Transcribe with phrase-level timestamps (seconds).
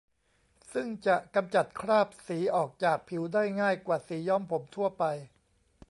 [0.73, 5.03] ซึ่งจะกำจัดคราบสีออกจากผิวได้ง่ายกว่าสีย้อมผมทั่วไป